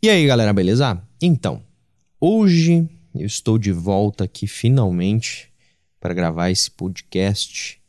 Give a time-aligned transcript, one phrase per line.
[0.00, 1.02] E aí, galera, beleza?
[1.20, 1.60] Então,
[2.20, 5.52] hoje eu estou de volta aqui finalmente
[5.98, 7.80] para gravar esse podcast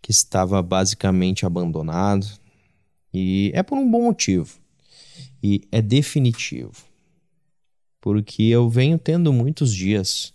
[0.00, 2.26] que estava basicamente abandonado
[3.12, 4.58] e é por um bom motivo
[5.42, 6.72] e é definitivo
[8.00, 10.32] porque eu venho tendo muitos dias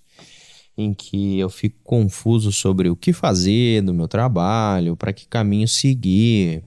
[0.78, 5.68] em que eu fico confuso sobre o que fazer no meu trabalho, para que caminho
[5.68, 6.64] seguir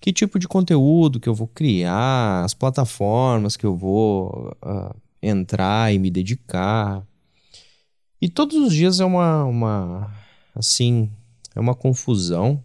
[0.00, 5.92] que tipo de conteúdo que eu vou criar, as plataformas que eu vou uh, entrar
[5.92, 7.06] e me dedicar.
[8.20, 10.14] E todos os dias é uma, uma
[10.54, 11.10] assim,
[11.54, 12.62] é uma confusão,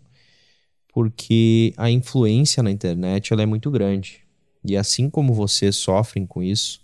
[0.94, 4.22] porque a influência na internet ela é muito grande.
[4.64, 6.82] E assim como vocês sofrem com isso,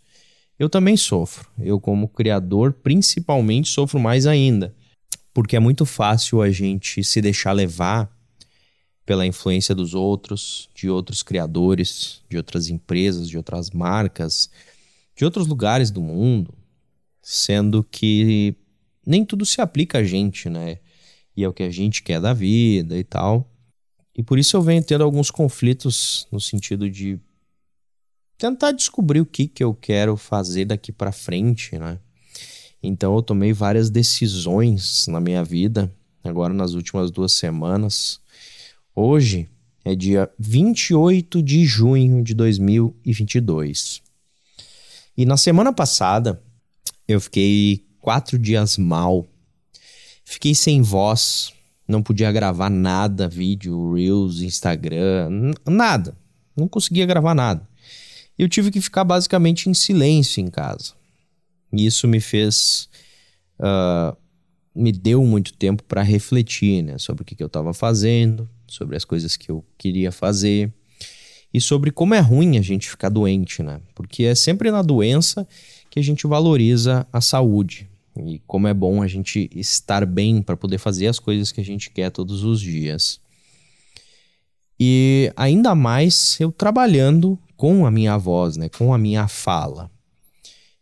[0.58, 1.48] eu também sofro.
[1.60, 4.76] Eu, como criador, principalmente sofro mais ainda.
[5.34, 8.10] Porque é muito fácil a gente se deixar levar
[9.08, 14.50] pela influência dos outros, de outros criadores, de outras empresas, de outras marcas,
[15.16, 16.54] de outros lugares do mundo,
[17.22, 18.54] sendo que
[19.06, 20.80] nem tudo se aplica a gente, né?
[21.38, 23.50] E é o que a gente quer da vida e tal.
[24.14, 27.18] E por isso eu venho tendo alguns conflitos no sentido de
[28.38, 31.98] tentar descobrir o que, que eu quero fazer daqui para frente, né?
[32.84, 35.90] Então eu tomei várias decisões na minha vida,
[36.26, 38.20] agora nas últimas duas semanas,
[39.00, 39.48] Hoje
[39.86, 44.02] é dia 28 de junho de 2022.
[45.16, 46.42] E na semana passada
[47.08, 49.24] eu fiquei quatro dias mal.
[50.26, 51.54] Fiquei sem voz,
[51.88, 56.18] não podia gravar nada, vídeo, Reels, Instagram, nada.
[56.56, 57.70] Não conseguia gravar nada.
[58.36, 60.94] Eu tive que ficar basicamente em silêncio em casa.
[61.72, 62.90] E isso me fez.
[63.60, 64.18] Uh,
[64.78, 68.96] me deu muito tempo para refletir né, sobre o que, que eu estava fazendo, sobre
[68.96, 70.72] as coisas que eu queria fazer
[71.54, 73.82] e sobre como é ruim a gente ficar doente, né?
[73.96, 75.48] Porque é sempre na doença
[75.90, 80.58] que a gente valoriza a saúde e como é bom a gente estar bem para
[80.58, 83.20] poder fazer as coisas que a gente quer todos os dias.
[84.80, 89.90] E ainda mais eu trabalhando com a minha voz, né, com a minha fala.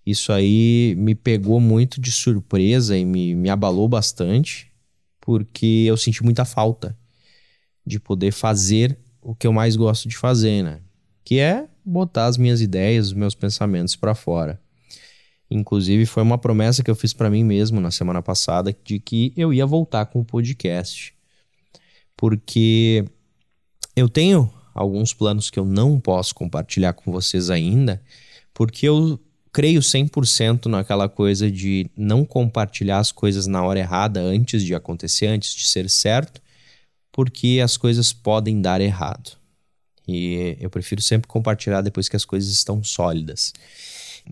[0.06, 4.72] Isso aí me pegou muito de surpresa e me, me abalou bastante,
[5.20, 6.96] porque eu senti muita falta
[7.86, 10.82] de poder fazer o que eu mais gosto de fazer, né?
[11.24, 14.62] Que é botar as minhas ideias, os meus pensamentos para fora.
[15.50, 19.34] Inclusive, foi uma promessa que eu fiz para mim mesmo na semana passada de que
[19.36, 21.14] eu ia voltar com o podcast.
[22.16, 23.06] Porque
[23.96, 28.02] eu tenho alguns planos que eu não posso compartilhar com vocês ainda,
[28.54, 29.20] porque eu
[29.56, 35.28] creio 100% naquela coisa de não compartilhar as coisas na hora errada antes de acontecer,
[35.28, 36.42] antes de ser certo,
[37.10, 39.38] porque as coisas podem dar errado.
[40.06, 43.54] E eu prefiro sempre compartilhar depois que as coisas estão sólidas.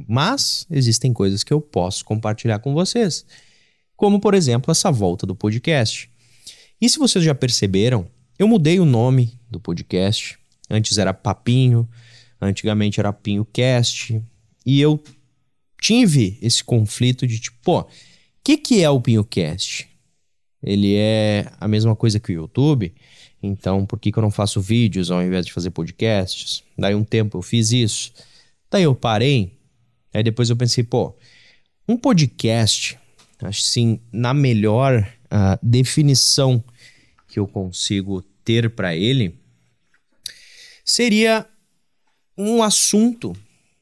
[0.10, 3.26] Mas existem coisas que eu posso compartilhar com vocês,
[3.96, 6.12] como por exemplo essa volta do podcast.
[6.82, 8.08] E se vocês já perceberam,
[8.38, 10.38] eu mudei o nome do podcast.
[10.70, 11.88] Antes era Papinho,
[12.42, 14.22] antigamente era Pinho Cast,
[14.66, 15.02] e eu
[15.80, 17.88] tive esse conflito de tipo, pô, o
[18.44, 19.94] que, que é o PinhoCast?
[20.64, 22.94] ele é a mesma coisa que o YouTube.
[23.42, 26.64] Então, por que, que eu não faço vídeos ao invés de fazer podcasts?
[26.78, 28.14] Daí um tempo eu fiz isso.
[28.72, 29.60] Daí eu parei.
[30.14, 31.14] Aí depois eu pensei, pô,
[31.88, 32.98] um podcast,
[33.42, 36.64] assim, na melhor uh, definição
[37.28, 39.38] que eu consigo ter para ele,
[40.86, 41.46] seria
[42.38, 43.36] um assunto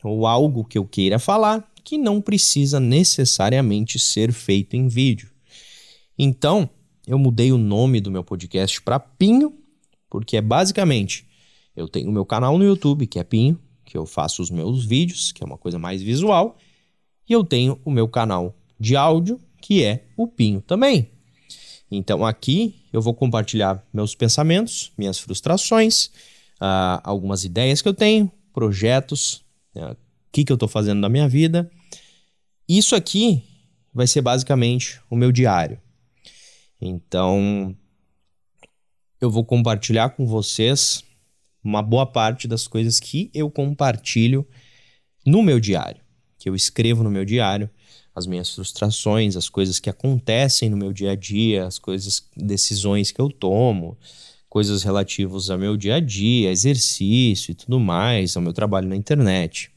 [0.04, 5.30] ou algo que eu queira falar que não precisa necessariamente ser feito em vídeo.
[6.18, 6.70] Então,
[7.08, 9.54] eu mudei o nome do meu podcast para Pinho,
[10.10, 11.26] porque é basicamente
[11.76, 14.86] eu tenho o meu canal no YouTube, que é Pinho, que eu faço os meus
[14.86, 16.58] vídeos, que é uma coisa mais visual,
[17.28, 21.10] e eu tenho o meu canal de áudio, que é o Pinho também.
[21.90, 26.06] Então aqui eu vou compartilhar meus pensamentos, minhas frustrações,
[26.62, 29.98] uh, algumas ideias que eu tenho, projetos, né, o
[30.32, 31.70] que, que eu estou fazendo na minha vida.
[32.68, 33.44] Isso aqui
[33.94, 35.80] vai ser basicamente o meu diário.
[36.80, 37.76] Então,
[39.20, 41.04] eu vou compartilhar com vocês
[41.64, 44.48] uma boa parte das coisas que eu compartilho
[45.26, 46.02] no meu diário,
[46.40, 47.70] que eu escrevo no meu diário,
[48.16, 53.12] as minhas frustrações, as coisas que acontecem no meu dia a dia, as coisas, decisões
[53.12, 53.98] que eu tomo,
[54.52, 58.98] coisas relativas ao meu dia a dia, exercício e tudo mais, ao meu trabalho na
[58.98, 59.72] internet.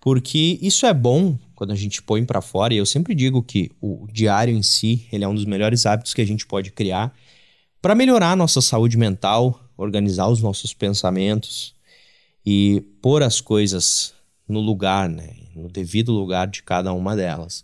[0.00, 3.70] Porque isso é bom quando a gente põe para fora, e eu sempre digo que
[3.82, 7.14] o diário em si, ele é um dos melhores hábitos que a gente pode criar
[7.82, 11.74] para melhorar a nossa saúde mental, organizar os nossos pensamentos
[12.46, 14.14] e pôr as coisas
[14.48, 15.34] no lugar, né?
[15.54, 17.62] No devido lugar de cada uma delas.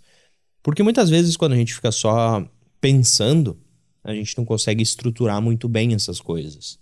[0.63, 2.47] Porque muitas vezes, quando a gente fica só
[2.83, 3.59] pensando,
[4.09, 6.79] a gente não consegue estruturar muito bem essas coisas.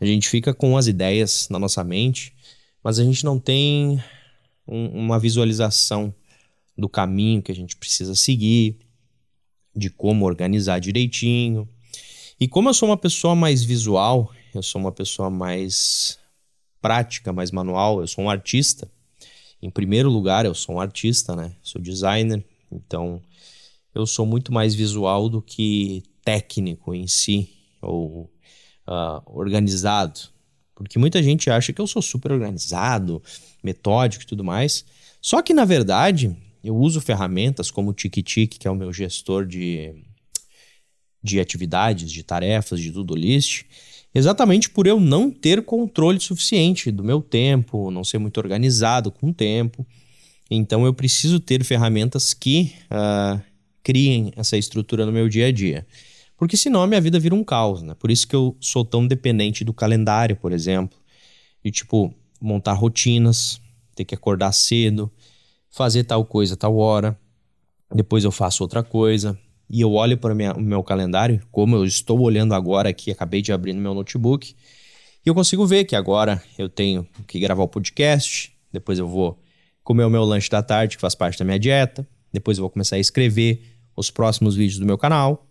[0.00, 2.34] A gente fica com as ideias na nossa mente,
[2.82, 4.02] mas a gente não tem
[4.66, 6.14] um, uma visualização
[6.76, 8.78] do caminho que a gente precisa seguir,
[9.76, 11.68] de como organizar direitinho.
[12.40, 16.18] E como eu sou uma pessoa mais visual, eu sou uma pessoa mais
[16.80, 18.90] prática, mais manual, eu sou um artista.
[19.60, 21.54] Em primeiro lugar, eu sou um artista, né?
[21.62, 23.20] Sou designer, então
[23.94, 27.50] eu sou muito mais visual do que técnico em si,
[27.80, 28.30] ou
[28.88, 30.20] uh, organizado.
[30.74, 33.22] Porque muita gente acha que eu sou super organizado,
[33.62, 34.84] metódico e tudo mais.
[35.20, 39.46] Só que, na verdade, eu uso ferramentas como o TikiTik, que é o meu gestor
[39.46, 39.94] de,
[41.22, 43.64] de atividades, de tarefas, de to-do list,
[44.14, 49.28] exatamente por eu não ter controle suficiente do meu tempo, não ser muito organizado com
[49.28, 49.86] o tempo.
[50.50, 53.40] Então, eu preciso ter ferramentas que uh,
[53.82, 55.86] criem essa estrutura no meu dia a dia.
[56.44, 57.94] Porque senão a minha vida vira um caos, né?
[57.94, 60.98] Por isso que eu sou tão dependente do calendário, por exemplo.
[61.64, 63.58] E, tipo, montar rotinas,
[63.94, 65.10] ter que acordar cedo,
[65.70, 67.18] fazer tal coisa tal hora,
[67.94, 69.38] depois eu faço outra coisa.
[69.70, 73.50] E eu olho para o meu calendário, como eu estou olhando agora aqui, acabei de
[73.50, 74.54] abrir no meu notebook,
[75.24, 79.40] e eu consigo ver que agora eu tenho que gravar o podcast, depois eu vou
[79.82, 82.70] comer o meu lanche da tarde, que faz parte da minha dieta, depois eu vou
[82.70, 83.62] começar a escrever
[83.96, 85.48] os próximos vídeos do meu canal,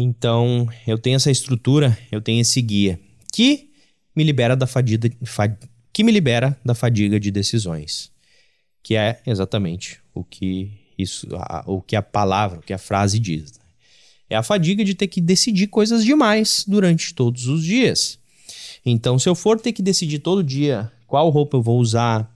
[0.00, 3.00] então, eu tenho essa estrutura, eu tenho esse guia
[3.32, 3.70] que
[4.14, 5.10] me libera da fadiga,
[5.92, 8.12] que me libera da fadiga de decisões,
[8.80, 13.18] que é exatamente o que isso, a, o que a palavra, o que a frase
[13.18, 13.58] diz.
[13.58, 13.64] Né?
[14.30, 18.20] É a fadiga de ter que decidir coisas demais durante todos os dias.
[18.86, 22.32] Então, se eu for ter que decidir todo dia qual roupa eu vou usar,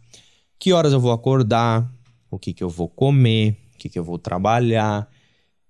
[0.59, 1.89] que horas eu vou acordar,
[2.29, 5.09] o que, que eu vou comer, o que, que eu vou trabalhar,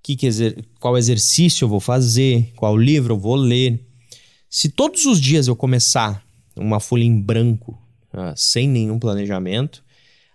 [0.02, 3.86] que que exer qual exercício eu vou fazer, qual livro eu vou ler.
[4.50, 6.24] Se todos os dias eu começar
[6.56, 7.80] uma folha em branco,
[8.12, 9.82] uh, sem nenhum planejamento,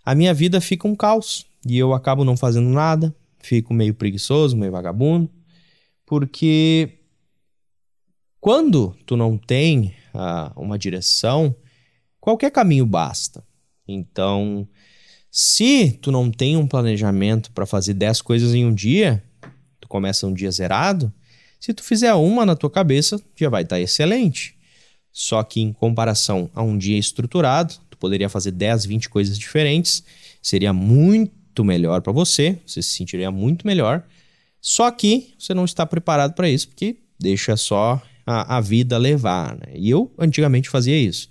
[0.03, 4.55] a minha vida fica um caos e eu acabo não fazendo nada, fico meio preguiçoso,
[4.55, 5.29] meio vagabundo,
[6.05, 6.97] porque
[8.39, 11.53] quando tu não tem uh, uma direção,
[12.19, 13.43] qualquer caminho basta.
[13.85, 14.67] Então,
[15.29, 19.23] se tu não tem um planejamento para fazer 10 coisas em um dia,
[19.87, 21.11] tu começa um dia zerado,
[21.59, 24.55] se tu fizer uma na tua cabeça, já vai estar tá excelente.
[25.11, 30.03] Só que em comparação a um dia estruturado, tu poderia fazer 10, 20 coisas diferentes,
[30.41, 34.03] seria muito melhor para você, você se sentiria muito melhor.
[34.61, 39.55] Só que você não está preparado para isso, porque deixa só a, a vida levar.
[39.55, 39.73] Né?
[39.75, 41.29] E eu antigamente fazia isso.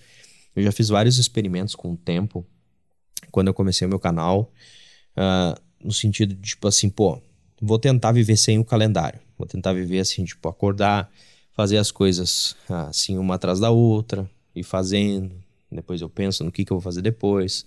[0.54, 2.44] Eu já fiz vários experimentos com o tempo,
[3.30, 4.50] quando eu comecei o meu canal,
[5.16, 7.20] uh, no sentido de, tipo assim, pô,
[7.60, 9.20] vou tentar viver sem o calendário.
[9.38, 11.10] Vou tentar viver assim, tipo, acordar,
[11.52, 15.34] fazer as coisas assim, uma atrás da outra, e fazendo.
[15.70, 17.66] Depois eu penso no que, que eu vou fazer depois.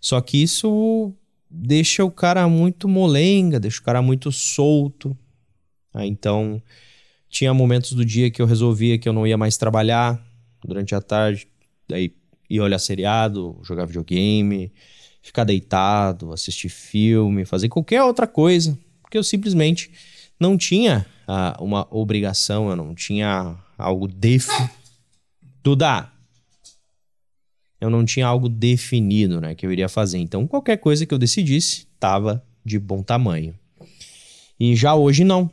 [0.00, 1.12] Só que isso
[1.48, 5.16] deixa o cara muito molenga, deixa o cara muito solto.
[5.92, 6.62] Ah, então,
[7.28, 10.24] tinha momentos do dia que eu resolvia que eu não ia mais trabalhar
[10.64, 11.48] durante a tarde,
[11.88, 12.14] daí
[12.48, 14.72] ia olhar seriado, jogar videogame,
[15.22, 18.78] ficar deitado, assistir filme, fazer qualquer outra coisa
[19.10, 19.90] porque eu simplesmente
[20.38, 24.70] não tinha uh, uma obrigação, eu não tinha algo definido.
[25.64, 26.08] Duda!
[27.80, 30.18] Eu não tinha algo definido, né, que eu iria fazer.
[30.18, 33.58] Então, qualquer coisa que eu decidisse estava de bom tamanho.
[34.60, 35.50] E já hoje não.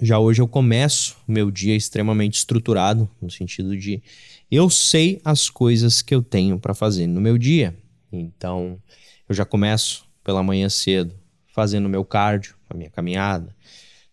[0.00, 4.02] Já hoje eu começo meu dia extremamente estruturado, no sentido de
[4.50, 7.76] eu sei as coisas que eu tenho para fazer no meu dia.
[8.10, 8.82] Então,
[9.28, 11.14] eu já começo pela manhã cedo,
[11.54, 13.54] fazendo meu cardio, a minha caminhada.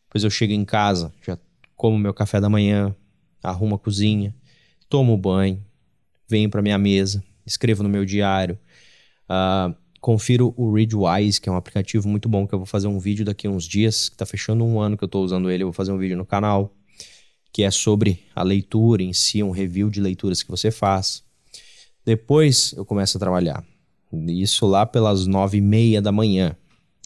[0.04, 1.38] Depois eu chego em casa, já
[1.76, 2.96] como meu café da manhã,
[3.42, 4.36] arrumo a cozinha,
[4.88, 5.66] tomo banho,
[6.30, 8.60] venho para minha mesa, escrevo no meu diário,
[9.28, 13.00] uh, confiro o Readwise, que é um aplicativo muito bom que eu vou fazer um
[13.00, 15.64] vídeo daqui a uns dias, que está fechando um ano que eu estou usando ele,
[15.64, 16.72] eu vou fazer um vídeo no canal,
[17.52, 21.24] que é sobre a leitura em si, um review de leituras que você faz.
[22.06, 23.66] Depois eu começo a trabalhar.
[24.28, 26.56] Isso lá pelas nove e meia da manhã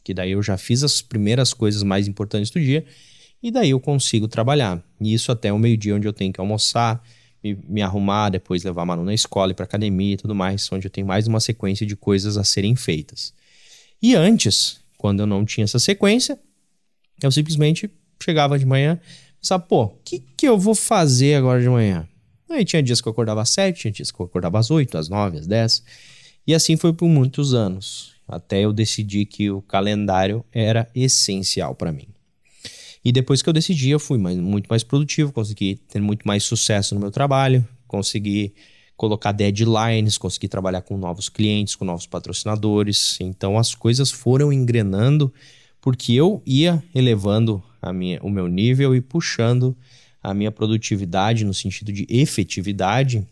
[0.05, 2.85] que daí eu já fiz as primeiras coisas mais importantes do dia
[3.41, 4.81] e daí eu consigo trabalhar.
[5.01, 7.03] E isso até o meio-dia, onde eu tenho que almoçar,
[7.43, 10.71] me, me, arrumar, depois levar a Manu na escola, ir para academia e tudo mais,
[10.71, 13.33] onde eu tenho mais uma sequência de coisas a serem feitas.
[13.99, 16.39] E antes, quando eu não tinha essa sequência,
[17.21, 17.89] eu simplesmente
[18.23, 18.99] chegava de manhã
[19.37, 22.07] e pensava, pô, o que, que eu vou fazer agora de manhã?
[22.47, 24.99] Aí tinha dias que eu acordava às sete, tinha dias que eu acordava às oito,
[24.99, 25.83] às nove, às dez.
[26.45, 31.91] E assim foi por muitos anos, até eu decidir que o calendário era essencial para
[31.91, 32.07] mim.
[33.03, 36.43] E depois que eu decidi, eu fui mais, muito mais produtivo, consegui ter muito mais
[36.43, 38.53] sucesso no meu trabalho, consegui
[38.97, 43.17] colocar deadlines, consegui trabalhar com novos clientes, com novos patrocinadores.
[43.21, 45.31] Então as coisas foram engrenando
[45.79, 49.77] porque eu ia elevando a minha, o meu nível e puxando
[50.23, 53.27] a minha produtividade no sentido de efetividade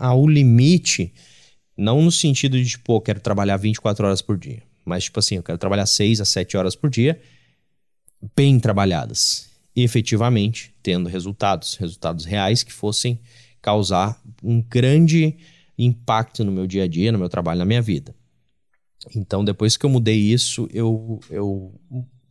[0.00, 1.12] ao limite
[1.82, 4.62] não no sentido de, tipo, eu quero trabalhar 24 horas por dia.
[4.84, 7.20] Mas, tipo assim, eu quero trabalhar 6 a 7 horas por dia,
[8.36, 9.50] bem trabalhadas.
[9.74, 13.18] Efetivamente, tendo resultados, resultados reais que fossem
[13.60, 15.36] causar um grande
[15.76, 18.14] impacto no meu dia a dia, no meu trabalho, na minha vida.
[19.16, 21.74] Então, depois que eu mudei isso, eu, eu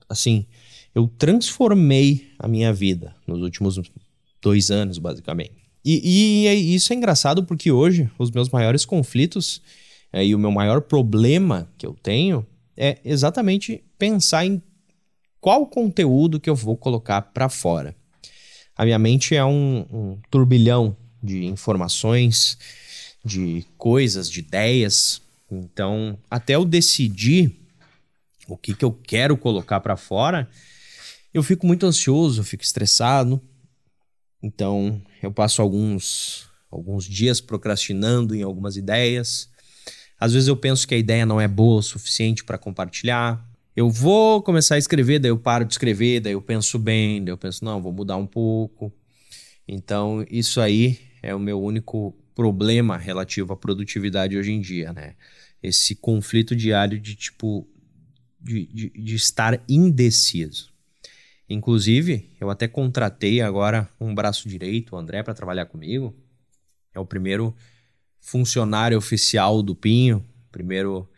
[0.08, 0.46] assim,
[0.96, 3.79] eu transformei a minha vida nos últimos
[4.41, 5.61] dois anos, basicamente.
[5.84, 9.62] E, e é, isso é engraçado porque hoje os meus maiores conflitos
[10.14, 12.46] é, e o meu maior problema que eu tenho
[12.78, 14.62] é exatamente pensar em
[15.40, 17.96] qual conteúdo que eu vou colocar para fora.
[18.76, 22.58] A minha mente é um, um turbilhão de informações,
[23.24, 25.22] de coisas, de ideias.
[25.52, 27.56] Então, até eu decidir
[28.48, 30.50] o que, que eu quero colocar para fora,
[31.34, 33.42] eu fico muito ansioso, eu fico estressado,
[34.41, 39.50] então, eu passo alguns, alguns dias procrastinando em algumas ideias.
[40.19, 43.43] Às vezes eu penso que a ideia não é boa o suficiente para compartilhar.
[43.75, 47.31] Eu vou começar a escrever, daí eu paro de escrever, daí eu penso bem, daí
[47.31, 48.91] eu penso, não, vou mudar um pouco.
[49.67, 55.15] Então, isso aí é o meu único problema relativo à produtividade hoje em dia, né?
[55.62, 57.67] Esse conflito diário de tipo
[58.41, 60.71] de, de, de estar indeciso.
[61.51, 66.15] Inclusive, eu até contratei agora um braço direito, o André, para trabalhar comigo.
[66.93, 67.53] É o primeiro
[68.22, 71.10] funcionário oficial do Pinho, primeiro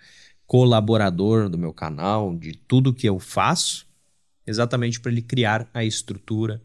[0.47, 3.85] colaborador do meu canal, de tudo que eu faço,
[4.45, 6.59] exatamente para ele criar a estrutura,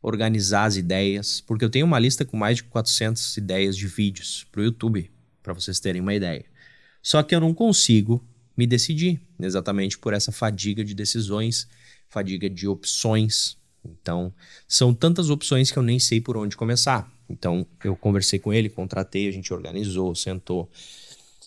[0.00, 4.46] organizar as ideias, porque eu tenho uma lista com mais de 400 ideias de vídeos
[4.50, 5.10] para o YouTube,
[5.42, 6.46] para vocês terem uma ideia.
[7.02, 8.24] Só que eu não consigo
[8.56, 11.68] me decidir, exatamente por essa fadiga de decisões
[12.14, 13.56] fadiga de opções.
[13.84, 14.32] Então,
[14.68, 17.12] são tantas opções que eu nem sei por onde começar.
[17.28, 20.70] Então, eu conversei com ele, contratei, a gente organizou, sentou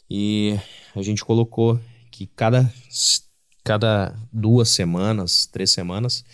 [0.09, 0.55] e
[0.95, 1.79] a gente colocou
[2.11, 2.71] que cada,
[3.63, 6.25] cada duas semanas, três semanas,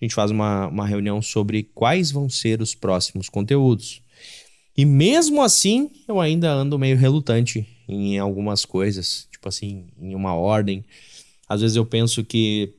[0.00, 4.02] a gente faz uma, uma reunião sobre quais vão ser os próximos conteúdos.
[4.76, 10.34] E mesmo assim, eu ainda ando meio relutante em algumas coisas, tipo assim, em uma
[10.34, 10.84] ordem.
[11.48, 12.74] Às vezes eu penso que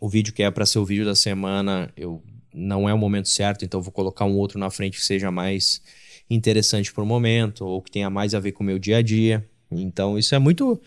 [0.00, 2.22] o vídeo que é para ser o vídeo da semana, eu
[2.54, 5.82] não é o momento certo, então vou colocar um outro na frente que seja mais
[6.30, 9.02] interessante para o momento ou que tenha mais a ver com o meu dia a
[9.02, 9.48] dia.
[9.70, 10.80] Então isso é muito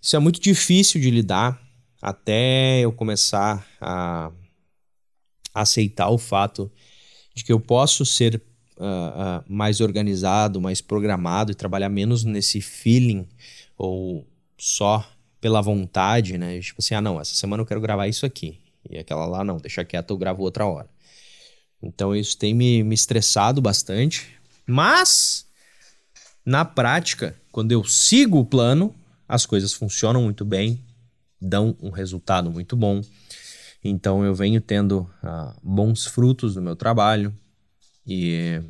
[0.00, 1.60] isso é muito difícil de lidar
[2.00, 4.32] até eu começar a
[5.52, 6.72] aceitar o fato
[7.34, 8.42] de que eu posso ser
[8.78, 13.28] uh, uh, mais organizado, mais programado e trabalhar menos nesse feeling
[13.76, 14.29] ou
[14.60, 16.60] só pela vontade, né?
[16.60, 18.60] Tipo assim, ah, não, essa semana eu quero gravar isso aqui.
[18.88, 20.88] E aquela lá, não, deixa quieto, eu gravo outra hora.
[21.82, 24.28] Então isso tem me, me estressado bastante.
[24.66, 25.46] Mas,
[26.44, 28.94] na prática, quando eu sigo o plano,
[29.26, 30.84] as coisas funcionam muito bem,
[31.40, 33.00] dão um resultado muito bom.
[33.82, 37.34] Então eu venho tendo uh, bons frutos no meu trabalho
[38.06, 38.60] e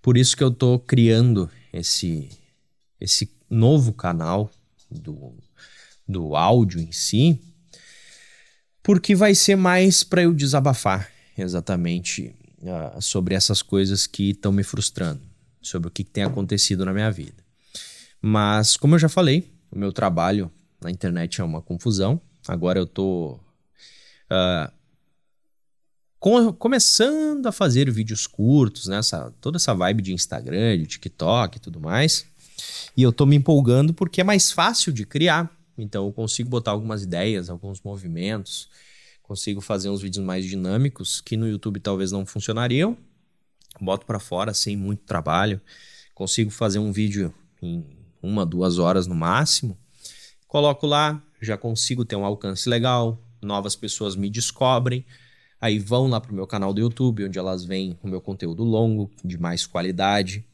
[0.00, 2.30] por isso que eu estou criando esse
[2.98, 4.50] esse novo canal
[4.90, 5.34] do,
[6.08, 7.38] do áudio em si,
[8.82, 14.62] porque vai ser mais para eu desabafar exatamente uh, sobre essas coisas que estão me
[14.62, 15.20] frustrando,
[15.60, 17.44] sobre o que, que tem acontecido na minha vida.
[18.20, 22.20] Mas, como eu já falei, o meu trabalho na internet é uma confusão.
[22.48, 23.38] Agora eu tô
[24.30, 24.72] uh,
[26.18, 28.98] com, começando a fazer vídeos curtos, né?
[28.98, 32.31] Essa, toda essa vibe de Instagram, de TikTok e tudo mais.
[32.96, 35.50] E eu tô me empolgando porque é mais fácil de criar.
[35.76, 38.68] Então eu consigo botar algumas ideias, alguns movimentos,
[39.22, 42.96] consigo fazer uns vídeos mais dinâmicos que no YouTube talvez não funcionariam.
[43.80, 45.60] Boto para fora sem muito trabalho.
[46.14, 47.84] Consigo fazer um vídeo em
[48.22, 49.76] uma, duas horas no máximo.
[50.46, 55.04] Coloco lá, já consigo ter um alcance legal, novas pessoas me descobrem,
[55.60, 59.10] aí vão lá pro meu canal do YouTube, onde elas veem o meu conteúdo longo,
[59.24, 60.44] de mais qualidade,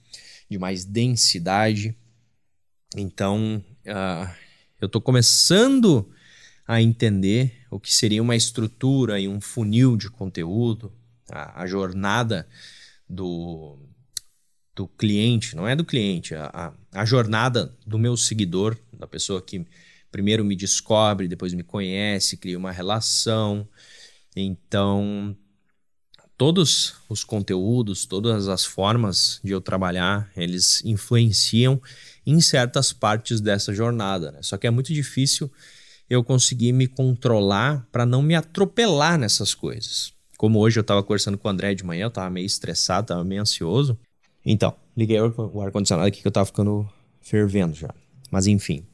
[0.49, 1.97] de mais densidade.
[2.97, 4.35] Então, uh,
[4.81, 6.11] eu estou começando
[6.67, 10.93] a entender o que seria uma estrutura e um funil de conteúdo,
[11.31, 12.49] a, a jornada
[13.09, 13.79] do,
[14.75, 16.47] do cliente, não é do cliente, a,
[16.93, 19.67] a, a jornada do meu seguidor, da pessoa que
[20.11, 23.69] primeiro me descobre, depois me conhece, cria uma relação.
[24.37, 25.37] Então,
[26.39, 31.83] todos os conteúdos, todas as formas de eu trabalhar, eles influenciam
[32.25, 34.31] em certas partes dessa jornada.
[34.31, 34.39] Né?
[34.43, 35.51] Só que é muito difícil
[36.09, 40.13] eu conseguir me controlar para não me atropelar nessas coisas.
[40.39, 43.25] Como hoje eu estava conversando com o André de manhã, eu estava meio estressado, estava
[43.25, 43.99] meio ansioso.
[44.47, 46.89] Então, liguei o ar-condicionado aqui que eu estava ficando
[47.21, 47.93] fervendo já.
[48.31, 48.87] Mas enfim.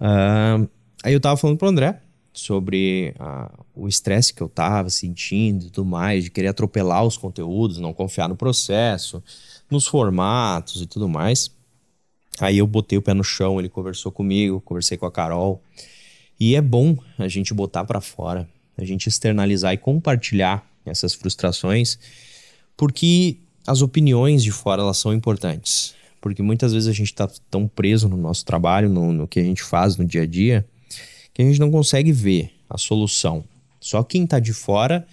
[0.00, 0.66] Uh,
[1.02, 2.00] aí eu estava falando pro André
[2.34, 7.16] sobre uh, o estresse que eu estava sentindo e tudo mais, de querer atropelar os
[7.16, 9.22] conteúdos, não confiar no processo,
[9.70, 11.50] nos formatos e tudo mais.
[12.40, 15.62] Aí eu botei o pé no chão, ele conversou comigo, conversei com a Carol.
[16.38, 21.96] E é bom a gente botar para fora, a gente externalizar e compartilhar essas frustrações,
[22.76, 25.94] porque as opiniões de fora elas são importantes.
[26.20, 29.42] Porque muitas vezes a gente está tão preso no nosso trabalho, no, no que a
[29.42, 30.66] gente faz no dia a dia,
[31.34, 33.44] que a gente não consegue ver a solução.
[33.80, 35.06] Só quem está de fora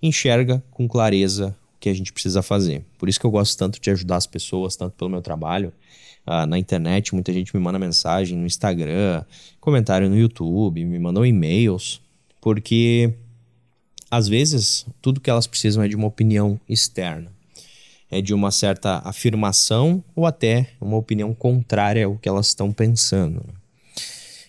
[0.00, 2.84] enxerga com clareza o que a gente precisa fazer.
[2.96, 5.72] Por isso que eu gosto tanto de ajudar as pessoas, tanto pelo meu trabalho,
[6.26, 9.24] uh, na internet, muita gente me manda mensagem no Instagram,
[9.60, 12.00] comentário no YouTube, me mandam e-mails,
[12.40, 13.12] porque
[14.10, 17.32] às vezes tudo que elas precisam é de uma opinião externa,
[18.10, 23.44] é de uma certa afirmação ou até uma opinião contrária ao que elas estão pensando.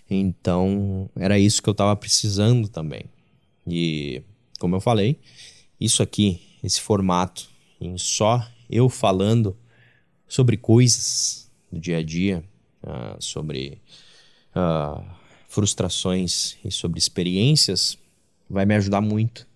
[0.10, 3.06] Então, era isso que eu estava precisando também.
[3.68, 4.22] E,
[4.60, 5.20] como eu falei,
[5.80, 7.50] isso aqui, esse formato,
[7.82, 9.58] em só eu falando
[10.28, 12.44] sobre coisas do dia a dia,
[12.84, 13.82] uh, sobre
[14.56, 15.04] uh,
[15.48, 17.98] frustrações e sobre experiências,
[18.50, 19.48] vai me ajudar muito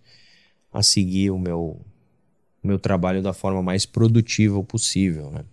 [0.71, 1.79] a seguir o meu,
[2.63, 5.31] o meu trabalho da forma mais produtiva possível.
[5.31, 5.45] Né?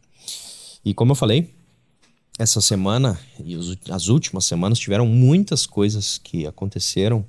[0.85, 1.55] E como eu falei,
[2.39, 7.25] essa semana e os, as últimas semanas tiveram muitas coisas que aconteceram.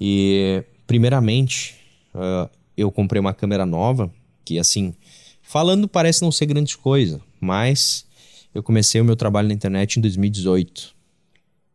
[0.00, 1.76] E, primeiramente,
[2.14, 4.12] uh, eu comprei uma câmera nova,
[4.44, 4.94] que, assim,
[5.40, 8.04] falando parece não ser grande coisa, mas
[8.54, 10.94] eu comecei o meu trabalho na internet em 2018.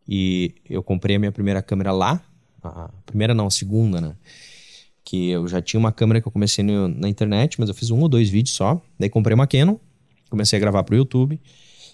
[0.07, 2.21] E eu comprei a minha primeira câmera lá.
[2.63, 4.15] A primeira não, a segunda, né?
[5.03, 7.89] Que eu já tinha uma câmera que eu comecei no, na internet, mas eu fiz
[7.91, 8.81] um ou dois vídeos só.
[8.99, 9.77] Daí comprei uma Canon,
[10.29, 11.39] comecei a gravar pro YouTube.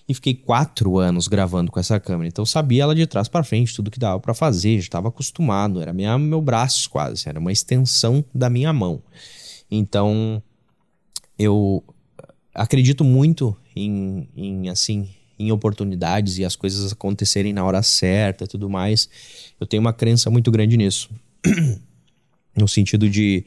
[0.07, 2.27] E fiquei quatro anos gravando com essa câmera.
[2.27, 5.07] Então eu sabia ela de trás para frente, tudo que dava para fazer, já estava
[5.07, 5.81] acostumado.
[5.81, 9.01] Era minha, meu braço quase, era uma extensão da minha mão.
[9.71, 10.43] Então
[11.39, 11.83] eu
[12.53, 18.47] acredito muito em, em assim em oportunidades e as coisas acontecerem na hora certa e
[18.47, 19.09] tudo mais.
[19.59, 21.09] Eu tenho uma crença muito grande nisso.
[22.55, 23.45] no sentido de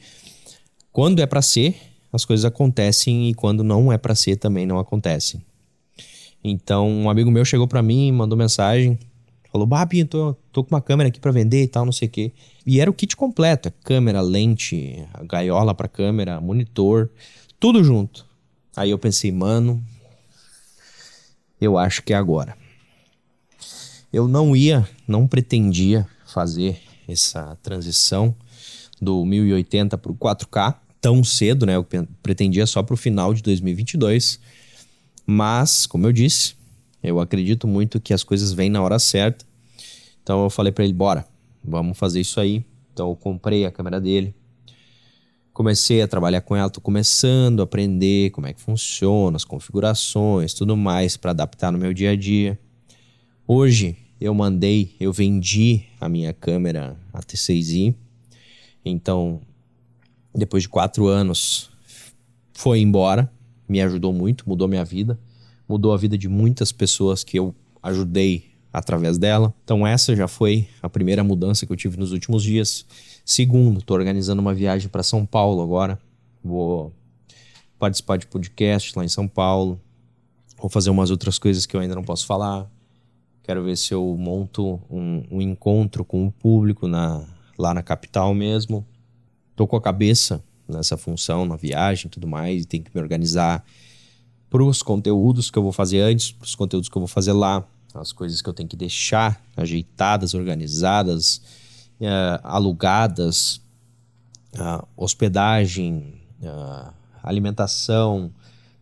[0.92, 1.76] quando é para ser,
[2.12, 5.42] as coisas acontecem e quando não é para ser também não acontecem.
[6.42, 8.98] Então, um amigo meu chegou para mim, mandou mensagem,
[9.50, 12.10] falou: "Babi, tô, tô com uma câmera aqui para vender e tal, não sei o
[12.10, 12.32] quê".
[12.64, 17.10] E era o kit completo, câmera, lente, gaiola para câmera, monitor,
[17.58, 18.26] tudo junto.
[18.76, 19.82] Aí eu pensei, mano,
[21.60, 22.56] eu acho que é agora.
[24.12, 28.34] Eu não ia, não pretendia fazer essa transição
[29.00, 31.76] do 1080 para o 4K tão cedo, né?
[31.76, 31.86] Eu
[32.22, 34.40] pretendia só para o final de 2022.
[35.26, 36.54] Mas, como eu disse,
[37.02, 39.44] eu acredito muito que as coisas vêm na hora certa.
[40.22, 41.26] Então eu falei para ele, bora,
[41.64, 42.64] vamos fazer isso aí.
[42.92, 44.34] Então eu comprei a câmera dele,
[45.52, 50.54] comecei a trabalhar com ela, tô começando a aprender como é que funciona, as configurações,
[50.54, 52.58] tudo mais para adaptar no meu dia a dia.
[53.46, 57.94] Hoje eu mandei, eu vendi a minha câmera a T6i,
[58.84, 59.40] então
[60.34, 61.70] depois de quatro anos
[62.52, 63.30] foi embora,
[63.68, 65.18] me ajudou muito, mudou minha vida,
[65.68, 69.54] mudou a vida de muitas pessoas que eu ajudei através dela.
[69.64, 72.84] Então essa já foi a primeira mudança que eu tive nos últimos dias.
[73.24, 75.98] Segundo, estou organizando uma viagem para São Paulo agora.
[76.44, 76.92] Vou
[77.78, 79.80] participar de podcast lá em São Paulo.
[80.58, 82.70] Vou fazer umas outras coisas que eu ainda não posso falar.
[83.42, 87.24] Quero ver se eu monto um, um encontro com o público na,
[87.56, 88.84] lá na capital mesmo.
[89.54, 93.00] Tô com a cabeça nessa função, na viagem e tudo mais, e tenho que me
[93.00, 93.64] organizar
[94.48, 97.32] para os conteúdos que eu vou fazer antes, para os conteúdos que eu vou fazer
[97.32, 101.40] lá, as coisas que eu tenho que deixar ajeitadas, organizadas,
[102.00, 103.60] uh, alugadas,
[104.54, 108.30] uh, hospedagem, uh, alimentação,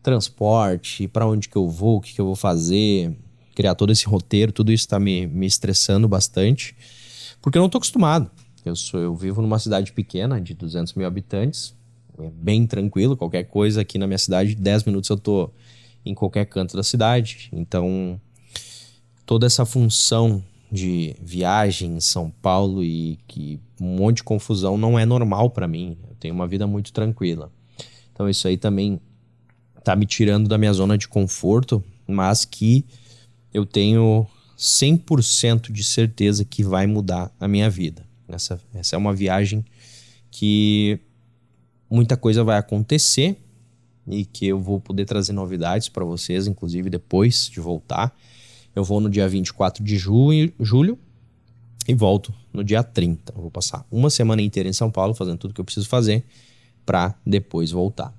[0.03, 3.17] transporte, para onde que eu vou, o que, que eu vou fazer,
[3.55, 6.77] criar todo esse roteiro, tudo isso está me, me estressando bastante,
[7.41, 8.31] porque eu não estou acostumado.
[8.65, 11.75] Eu, sou, eu vivo numa cidade pequena, de 200 mil habitantes,
[12.19, 15.51] é bem tranquilo, qualquer coisa aqui na minha cidade, 10 minutos eu tô
[16.05, 17.49] em qualquer canto da cidade.
[17.53, 18.21] Então,
[19.27, 24.99] toda essa função de viagem em São Paulo e que um monte de confusão não
[24.99, 25.97] é normal para mim.
[26.09, 27.51] Eu tenho uma vida muito tranquila.
[28.13, 29.01] Então, isso aí também
[29.83, 32.85] tá me tirando da minha zona de conforto, mas que
[33.53, 34.27] eu tenho
[34.59, 38.05] 100% de certeza que vai mudar a minha vida.
[38.29, 39.65] Essa, essa é uma viagem
[40.31, 40.99] que
[41.91, 43.37] muita coisa vai acontecer
[44.07, 48.17] e que eu vou poder trazer novidades para vocês, inclusive depois de voltar.
[48.75, 50.99] Eu vou no dia 24 de julho,
[51.87, 53.33] e volto no dia 30.
[53.37, 56.25] Eu vou passar uma semana inteira em São Paulo fazendo tudo que eu preciso fazer
[56.85, 58.13] para depois voltar.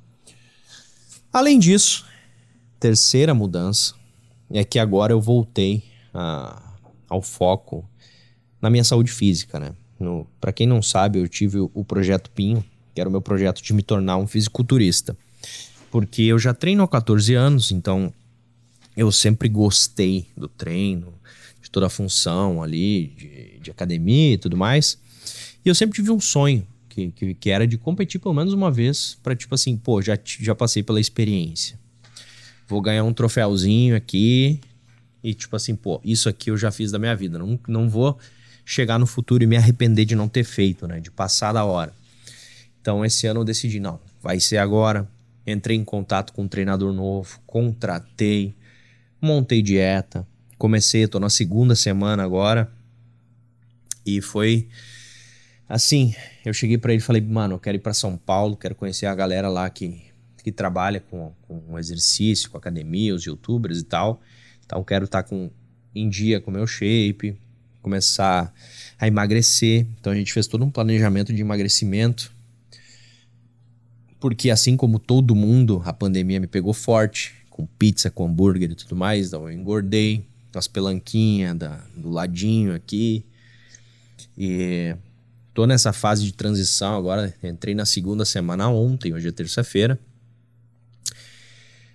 [1.32, 2.06] Além disso,
[2.80, 3.94] terceira mudança
[4.50, 6.74] é que agora eu voltei a,
[7.10, 7.88] ao foco
[8.62, 9.74] na minha saúde física, né?
[10.40, 13.74] Para quem não sabe, eu tive o, projeto Pinho, que era o meu projeto de
[13.74, 15.18] me tornar um fisiculturista.
[15.90, 18.14] Porque eu já treino há 14 anos, então
[18.96, 21.14] eu sempre gostei do treino,
[21.62, 24.98] de toda a função ali, de, de academia e tudo mais.
[25.64, 28.70] E eu sempre tive um sonho, que, que, que era de competir pelo menos uma
[28.70, 31.80] vez, para tipo assim, pô, já, já passei pela experiência.
[32.68, 34.60] Vou ganhar um troféuzinho aqui,
[35.24, 37.40] e tipo assim, pô, isso aqui eu já fiz da minha vida.
[37.40, 38.18] Não, não vou
[38.66, 41.00] chegar no futuro e me arrepender de não ter feito, né?
[41.00, 41.94] De passar da hora.
[42.82, 45.08] Então esse ano eu decidi, não, vai ser agora.
[45.46, 48.56] Entrei em contato com um treinador novo, contratei,
[49.22, 52.72] montei dieta, comecei, tô na segunda semana agora.
[54.04, 54.68] E foi
[55.70, 58.74] assim, eu cheguei para ele e falei, mano, eu quero ir para São Paulo, quero
[58.74, 60.02] conhecer a galera lá que,
[60.44, 64.22] que trabalha com, com exercício, com academia, os youtubers e tal.
[64.66, 65.52] Então quero estar tá com
[65.94, 67.40] em dia com o meu shape,
[67.86, 68.52] começar
[69.00, 69.86] a emagrecer.
[70.00, 72.34] Então a gente fez todo um planejamento de emagrecimento.
[74.20, 78.76] Porque assim como todo mundo, a pandemia me pegou forte, com pizza, com hambúrguer e
[78.76, 83.24] tudo mais, então eu engordei, as pelanquinhas da, do ladinho aqui.
[84.36, 84.96] E
[85.54, 90.00] tô nessa fase de transição agora, entrei na segunda semana ontem, hoje é terça-feira.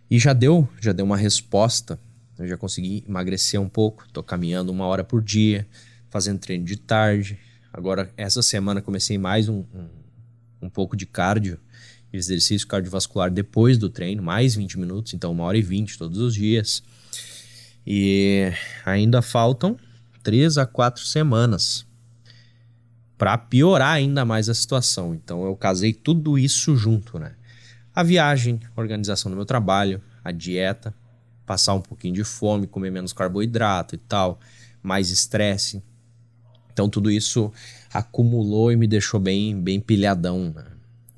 [0.09, 1.99] E já deu, já deu uma resposta
[2.41, 5.67] eu já consegui emagrecer um pouco, tô caminhando uma hora por dia,
[6.09, 7.39] fazendo treino de tarde.
[7.73, 9.89] Agora, essa semana comecei mais um, um,
[10.63, 11.59] um pouco de cardio,
[12.13, 16.35] exercício cardiovascular depois do treino, mais 20 minutos, então uma hora e 20 todos os
[16.35, 16.83] dias.
[17.87, 18.53] E
[18.85, 19.77] ainda faltam
[20.23, 21.87] três a quatro semanas
[23.17, 25.15] para piorar ainda mais a situação.
[25.15, 27.35] Então eu casei tudo isso junto, né?
[27.95, 30.95] A viagem, a organização do meu trabalho, a dieta,
[31.51, 34.39] passar um pouquinho de fome, comer menos carboidrato e tal,
[34.81, 35.83] mais estresse.
[36.73, 37.53] Então tudo isso
[37.93, 40.55] acumulou e me deixou bem, bem pilhadão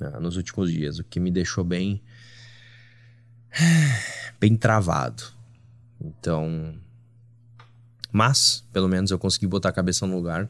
[0.00, 2.00] né, nos últimos dias, o que me deixou bem,
[4.40, 5.22] bem travado.
[6.00, 6.76] Então,
[8.10, 10.48] mas pelo menos eu consegui botar a cabeça no lugar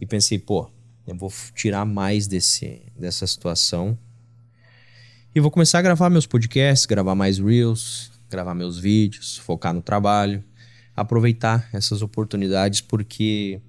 [0.00, 0.68] e pensei, pô,
[1.06, 3.96] eu vou tirar mais desse, dessa situação
[5.32, 9.80] e vou começar a gravar meus podcasts, gravar mais reels, gravar meus vídeos, focar no
[9.80, 10.42] trabalho,
[10.96, 13.60] aproveitar essas oportunidades porque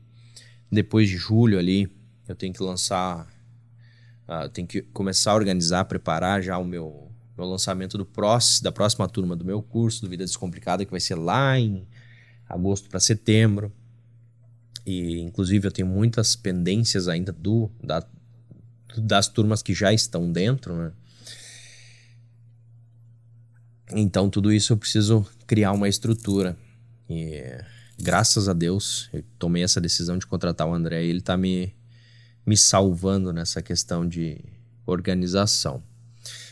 [0.71, 1.87] depois de julho ali
[2.27, 3.27] eu tenho que lançar,
[4.27, 8.71] uh, tenho que começar a organizar, preparar já o meu, meu lançamento do próximo, da
[8.71, 11.87] próxima turma do meu curso do Vida Descomplicada que vai ser lá em
[12.49, 13.71] agosto para setembro.
[14.83, 18.03] E inclusive eu tenho muitas pendências ainda do da,
[18.97, 20.91] das turmas que já estão dentro, né?
[23.91, 26.57] Então, tudo isso eu preciso criar uma estrutura.
[27.09, 27.43] E
[27.99, 31.73] graças a Deus, eu tomei essa decisão de contratar o André e ele está me,
[32.45, 34.39] me salvando nessa questão de
[34.85, 35.83] organização.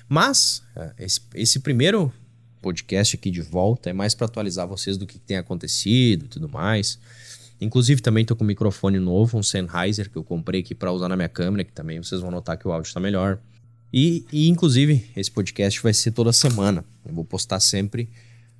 [0.08, 2.13] Mas, é, esse, esse primeiro
[2.62, 6.48] podcast aqui de volta é mais para atualizar vocês do que tem acontecido e tudo
[6.48, 7.00] mais.
[7.60, 11.08] Inclusive, também estou com um microfone novo, um Sennheiser, que eu comprei aqui para usar
[11.10, 13.39] na minha câmera, que também vocês vão notar que o áudio está melhor.
[13.93, 16.84] E, e, inclusive, esse podcast vai ser toda semana.
[17.06, 18.10] Eu vou postar sempre,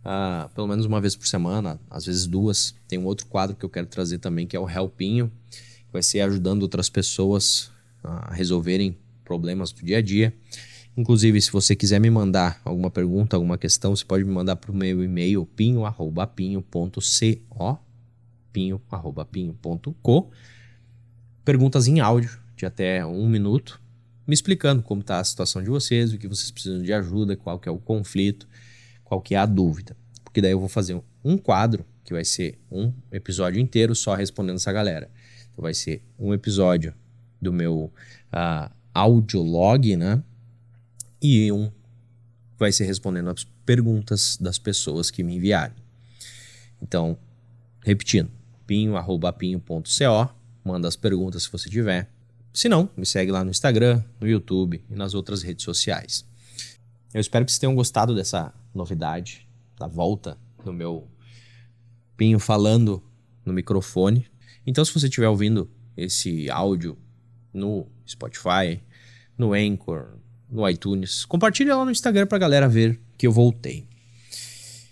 [0.06, 2.76] uh, pelo menos uma vez por semana, às vezes duas.
[2.88, 6.04] Tem um outro quadro que eu quero trazer também, que é o Helpinho, que vai
[6.04, 7.72] ser ajudando outras pessoas
[8.04, 10.32] a resolverem problemas do dia a dia.
[10.96, 14.72] Inclusive, se você quiser me mandar alguma pergunta, alguma questão, você pode me mandar para
[14.72, 17.80] o meu e-mail pinho.pinho.co
[18.52, 20.30] pinho.pinho.co
[21.44, 23.82] Perguntas em áudio de até um minuto
[24.26, 27.60] me explicando como está a situação de vocês, o que vocês precisam de ajuda, qual
[27.60, 28.48] que é o conflito,
[29.04, 29.96] qual que é a dúvida.
[30.24, 34.56] Porque daí eu vou fazer um quadro, que vai ser um episódio inteiro só respondendo
[34.56, 35.10] essa galera.
[35.52, 36.94] Então vai ser um episódio
[37.42, 37.92] do meu
[38.34, 40.22] uh, audiolog, né?
[41.24, 41.72] e um
[42.60, 45.78] vai ser respondendo as perguntas das pessoas que me enviarem.
[46.82, 47.18] Então,
[47.82, 48.30] repetindo,
[48.68, 52.10] pinho.pinho.co, manda as perguntas se você tiver.
[52.54, 56.24] Se não, me segue lá no Instagram, no YouTube e nas outras redes sociais.
[57.12, 61.08] Eu espero que vocês tenham gostado dessa novidade, da volta do meu
[62.16, 63.02] Pinho falando
[63.44, 64.28] no microfone.
[64.68, 66.96] Então, se você estiver ouvindo esse áudio
[67.52, 68.80] no Spotify,
[69.36, 73.88] no Anchor, no iTunes, compartilhe lá no Instagram para a galera ver que eu voltei.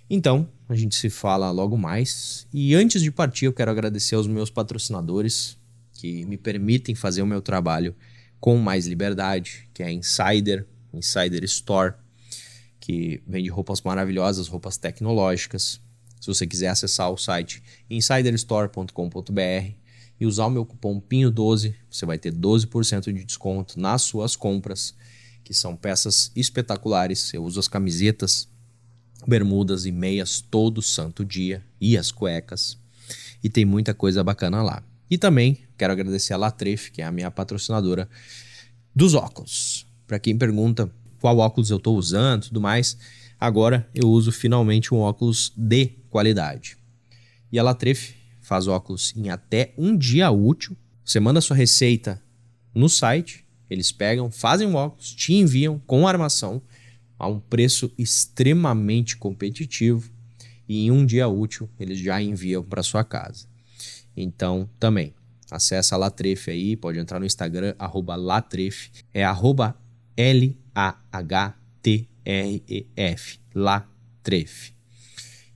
[0.10, 2.48] Então, a gente se fala logo mais.
[2.52, 5.61] E antes de partir, eu quero agradecer aos meus patrocinadores
[6.02, 7.96] que me permitem fazer o meu trabalho
[8.40, 11.94] com mais liberdade, que é Insider, Insider Store,
[12.80, 15.80] que vende roupas maravilhosas, roupas tecnológicas.
[16.20, 19.76] Se você quiser acessar o site insiderstore.com.br
[20.20, 24.96] e usar o meu cupom PINHO12, você vai ter 12% de desconto nas suas compras,
[25.44, 27.32] que são peças espetaculares.
[27.32, 28.50] Eu uso as camisetas
[29.28, 32.76] bermudas e meias todo santo dia e as cuecas.
[33.44, 34.84] E tem muita coisa bacana lá.
[35.12, 38.08] E também quero agradecer a Latref, que é a minha patrocinadora
[38.96, 39.86] dos óculos.
[40.08, 42.98] Para quem pergunta qual óculos eu estou usando, tudo mais,
[43.38, 46.78] agora eu uso finalmente um óculos de qualidade.
[47.52, 50.78] E a Latref faz óculos em até um dia útil.
[51.04, 52.24] Você manda sua receita
[52.74, 56.62] no site, eles pegam, fazem o óculos, te enviam com armação
[57.20, 60.10] a um preço extremamente competitivo
[60.70, 63.51] e em um dia útil eles já enviam para sua casa.
[64.16, 65.14] Então, também,
[65.50, 69.76] acessa a Latrefe aí, pode entrar no Instagram, arroba Latrefe, é arroba
[70.16, 70.60] L-A-H-T-R-E-F,
[73.54, 74.74] Latrefe.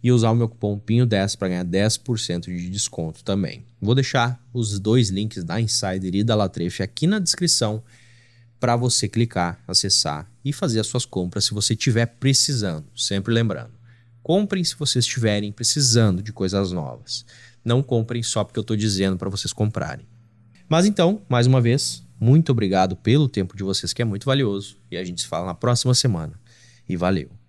[0.04, 3.66] E usar o meu cupom PINHO10 para ganhar 10% de desconto também.
[3.82, 7.84] Vou deixar os dois links da Insider e da Latrefe aqui na descrição
[8.60, 12.86] para você clicar, acessar e fazer as suas compras se você estiver precisando.
[12.96, 13.74] Sempre lembrando,
[14.24, 17.26] comprem se vocês estiverem precisando de coisas novas.
[17.66, 20.06] Não comprem só porque eu estou dizendo para vocês comprarem.
[20.70, 24.78] Mas então, mais uma vez, muito obrigado pelo tempo de vocês que é muito valioso
[24.90, 26.40] e a gente se fala na próxima semana.
[26.88, 27.45] E valeu!